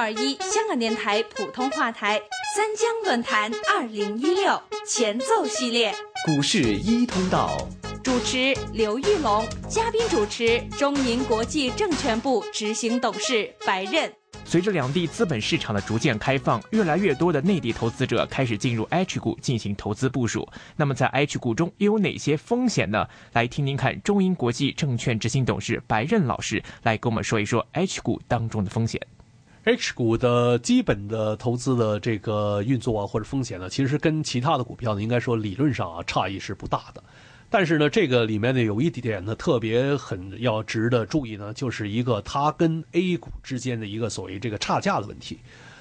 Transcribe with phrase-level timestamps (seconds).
[0.00, 2.18] 二一香港电台普通话台
[2.56, 7.68] 三江论坛二零一六前奏系列，股市一通道，
[8.02, 14.10] 主持刘玉龙，嘉宾主持中银国际证券部执行董事白任。
[14.46, 20.48] 随着两地资本市场的逐渐开放，越来越多的内地投资者开始进入 H 股进行投资部署。
[20.76, 23.06] 那么在 H 股中又有哪些风险呢？
[23.34, 28.98] 来听听看中银国际证券执行董事白任老师来跟我们说一说 H 股当中的风险。
[29.70, 37.00] H 股的基本的投资的这个运作啊，或者风险呢，其实跟其他的股票呢，应该说理论上啊差异是不大的。
[37.48, 45.38] 但是呢，这个里面呢有一点呢特别很要值得注意呢，就是一个它跟 A 股之间的一个所谓这个差价的问题。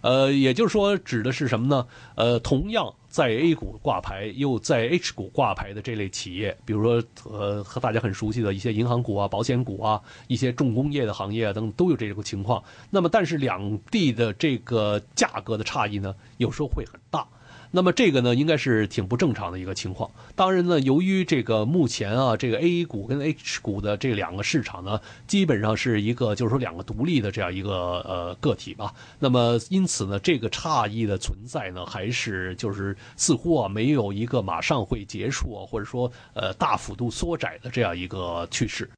[0.00, 1.86] 呃，也就是说，指的是什么呢？
[2.14, 12.64] 呃，同样在 A 股挂牌又在 H 股挂牌的这类企业，比如说呃和大家很熟悉的一些银行股啊、保险股啊、一些重工业的行业啊等都有这种情况。
[12.88, 17.28] 那么，但是两地的这个价格的差异呢，有时候会很大。
[17.70, 20.10] 那么这个呢，应该是挺不正常的一个情况。
[20.34, 28.92] 当然呢，由于这个目前啊，这个 A 股跟 H 股的这两个市场呢，基本上是一个就是说两个独立的这样一个呃个体吧。
[29.18, 38.90] 那么因此呢，这个差异的存在呢，还是就是似乎啊没有一个马上会结束啊，或者说呃大幅度缩窄的这样一个趋势。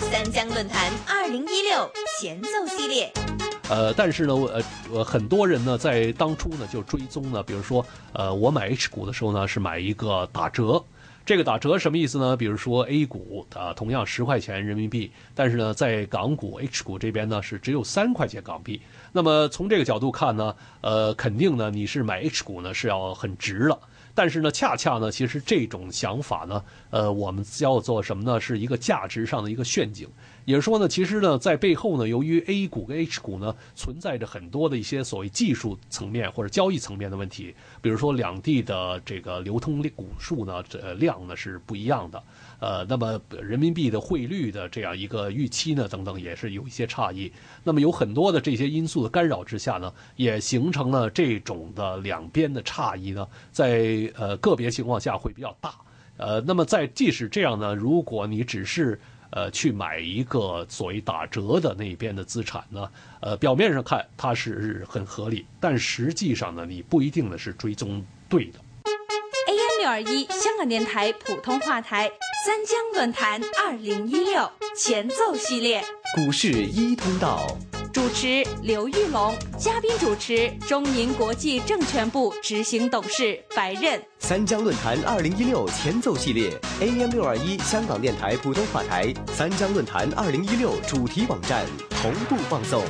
[0.00, 3.29] 三江论坛二零一六前奏系列。
[3.70, 10.82] 呃，但是呢，呃，呃，很多人呢，在当初呢就追踪呢，比如说，呃，我买 H 股的时候呢，是买一个打折。
[11.26, 12.36] 这个打折什么意思呢？
[12.36, 18.80] 比如说 A 股啊，同样十块钱人民币，但是呢，在港股 H 股这边呢是只有三块钱港币。
[19.12, 23.78] 那么从这个角度看呢，呃，肯定呢你是买 H 股呢是要很值了。
[24.12, 28.40] 但是呢，恰恰呢，其实这种想法呢，呃，我们叫做什么呢？
[28.40, 30.08] 是一个价值上的一个陷阱。
[30.46, 42.22] 也是说呢，其实呢，在背后呢，由于 A 股跟 H 股呢存在着很多的一些所谓技术层面或者交易层面的问题，比如说两地的这个流通股数呢，这量呢是不一样的，
[42.58, 47.32] 呃，那么人民币的汇率的这样一个预期呢，等等也是有一些差异。
[47.64, 55.74] 那么有很多的这些因素的干扰之下呢，也形成了这种的两边的差异呢，在呃个别情况下会比较大。
[56.16, 59.00] 呃，那么在即使这样呢，如果你只是
[59.30, 68.58] 呃，去买一个所谓打折的那一边的资产呢，呃，表面上看它是很合理，但实际上呢，你不一定呢是追踪对的。
[69.80, 72.10] AM 六二一香港电台普通话台
[72.44, 75.82] 三江论坛二零一六前奏系列，
[76.14, 77.46] 股市一通道，
[77.90, 84.00] 主持刘玉龙，嘉宾主持中银国际证券部执行董事白任。
[84.18, 91.64] 三江论坛二零一六前奏系列，AM 六二一香港电台普通话台，三江论坛二零一六主题网站
[92.02, 92.84] 同步放送。